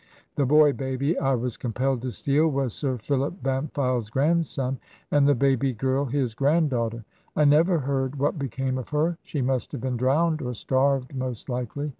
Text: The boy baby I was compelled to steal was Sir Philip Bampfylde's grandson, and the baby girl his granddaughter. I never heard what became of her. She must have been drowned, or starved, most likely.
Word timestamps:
The 0.35 0.47
boy 0.47 0.73
baby 0.73 1.15
I 1.19 1.35
was 1.35 1.57
compelled 1.57 2.01
to 2.01 2.11
steal 2.11 2.47
was 2.47 2.73
Sir 2.73 2.97
Philip 2.97 3.43
Bampfylde's 3.43 4.09
grandson, 4.09 4.79
and 5.11 5.27
the 5.27 5.35
baby 5.35 5.75
girl 5.75 6.05
his 6.05 6.33
granddaughter. 6.33 7.05
I 7.35 7.45
never 7.45 7.77
heard 7.77 8.15
what 8.15 8.39
became 8.39 8.79
of 8.79 8.89
her. 8.89 9.19
She 9.21 9.43
must 9.43 9.71
have 9.73 9.81
been 9.81 9.97
drowned, 9.97 10.41
or 10.41 10.55
starved, 10.55 11.13
most 11.13 11.49
likely. 11.49 11.89